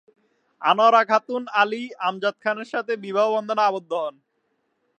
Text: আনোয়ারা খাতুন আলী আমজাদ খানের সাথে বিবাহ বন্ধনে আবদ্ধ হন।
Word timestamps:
আনোয়ারা 0.61 1.01
খাতুন 1.09 1.43
আলী 1.61 1.83
আমজাদ 2.07 2.35
খানের 2.43 2.69
সাথে 2.73 2.93
বিবাহ 3.05 3.27
বন্ধনে 3.35 3.63
আবদ্ধ 3.69 3.91
হন। 4.03 4.15